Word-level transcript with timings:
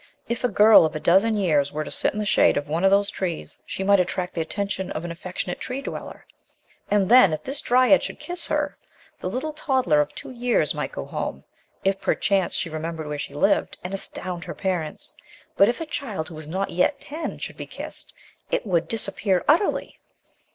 If 0.27 0.43
a 0.43 0.49
girl, 0.49 0.83
of 0.83 0.95
a 0.95 0.99
dozen 0.99 1.37
years, 1.37 1.71
were 1.71 1.83
to 1.83 1.91
sit 1.91 2.11
in 2.11 2.17
the 2.17 2.25
shade 2.25 2.57
of 2.57 2.67
one 2.67 2.83
of 2.83 2.89
these 2.89 3.11
trees, 3.11 3.59
she 3.67 3.83
might 3.83 3.99
attract 3.99 4.33
the 4.33 4.41
attention 4.41 4.89
of 4.93 5.05
an 5.05 5.11
affectionate 5.11 5.59
tree 5.59 5.79
dweller; 5.79 6.25
and 6.89 7.07
then, 7.07 7.33
if 7.33 7.43
this 7.43 7.61
dryad 7.61 8.01
should 8.01 8.17
kiss 8.17 8.47
her, 8.47 8.79
the 9.19 9.29
little 9.29 9.53
toddler 9.53 10.01
of 10.01 10.15
two 10.15 10.31
years 10.31 10.73
might 10.73 10.91
go 10.91 11.05
home— 11.05 11.43
if 11.85 12.01
per 12.01 12.15
chance, 12.15 12.55
she 12.55 12.67
remembered 12.67 13.05
where 13.05 13.19
she 13.19 13.35
lived— 13.35 13.77
and 13.83 13.93
astound 13.93 14.45
her 14.45 14.55
parents. 14.55 15.13
But 15.55 15.69
if 15.69 15.79
a 15.79 15.85
child 15.85 16.29
who 16.29 16.33
was 16.33 16.47
not 16.47 16.71
yet 16.71 16.99
ten 16.99 17.37
should 17.37 17.55
be 17.57 17.67
kissed, 17.67 18.11
it 18.49 18.65
would 18.65 18.87
disappear 18.87 19.45
utterly. 19.47 19.99